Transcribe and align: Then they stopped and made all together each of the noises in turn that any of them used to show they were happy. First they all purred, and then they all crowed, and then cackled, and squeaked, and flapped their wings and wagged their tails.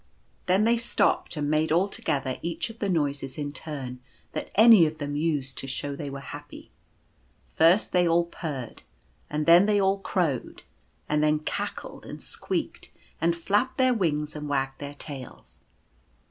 Then 0.47 0.63
they 0.63 0.77
stopped 0.77 1.37
and 1.37 1.47
made 1.47 1.71
all 1.71 1.87
together 1.87 2.39
each 2.41 2.71
of 2.71 2.79
the 2.79 2.89
noises 2.89 3.37
in 3.37 3.51
turn 3.51 3.99
that 4.31 4.49
any 4.55 4.87
of 4.87 4.97
them 4.97 5.15
used 5.15 5.59
to 5.59 5.67
show 5.67 5.95
they 5.95 6.09
were 6.09 6.21
happy. 6.21 6.71
First 7.45 7.91
they 7.91 8.07
all 8.07 8.23
purred, 8.25 8.81
and 9.29 9.45
then 9.45 9.67
they 9.67 9.79
all 9.79 9.99
crowed, 9.99 10.63
and 11.07 11.21
then 11.21 11.37
cackled, 11.37 12.03
and 12.07 12.19
squeaked, 12.19 12.89
and 13.21 13.35
flapped 13.35 13.77
their 13.77 13.93
wings 13.93 14.35
and 14.35 14.49
wagged 14.49 14.79
their 14.79 14.95
tails. 14.95 15.61